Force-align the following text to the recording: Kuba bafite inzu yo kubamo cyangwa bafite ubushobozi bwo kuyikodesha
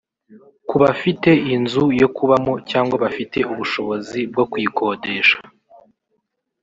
Kuba 0.69 0.83
bafite 0.91 1.29
inzu 1.55 1.83
yo 2.01 2.07
kubamo 2.15 2.53
cyangwa 2.69 2.95
bafite 3.03 3.37
ubushobozi 3.51 4.19
bwo 4.31 4.43
kuyikodesha 4.51 5.37